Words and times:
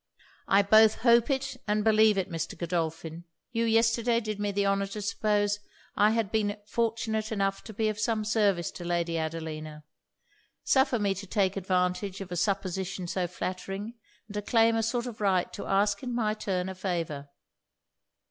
'I 0.47 0.63
both 0.63 0.95
hope 1.05 1.29
it 1.29 1.57
and 1.67 1.83
believe 1.83 2.17
it. 2.17 2.27
Mr. 2.27 2.57
Godolphin, 2.57 3.25
you 3.51 3.65
yesterday 3.65 4.19
did 4.19 4.39
me 4.39 4.51
the 4.51 4.65
honour 4.65 4.87
to 4.87 4.99
suppose 4.99 5.59
I 5.95 6.09
had 6.09 6.31
been 6.31 6.57
fortunate 6.65 7.31
enough 7.31 7.63
to 7.65 7.71
be 7.71 7.87
of 7.87 7.99
some 7.99 8.25
service 8.25 8.71
to 8.71 8.83
Lady 8.83 9.15
Adelina; 9.19 9.83
suffer 10.63 10.97
me 10.97 11.13
to 11.13 11.27
take 11.27 11.55
advantage 11.55 12.19
of 12.19 12.31
a 12.31 12.35
supposition 12.35 13.05
so 13.05 13.27
flattering, 13.27 13.93
and 14.27 14.33
to 14.33 14.41
claim 14.41 14.75
a 14.75 14.81
sort 14.81 15.05
of 15.05 15.21
right 15.21 15.53
to 15.53 15.67
ask 15.67 16.01
in 16.01 16.15
my 16.15 16.33
turn 16.33 16.67
a 16.67 16.73
favour.' 16.73 17.29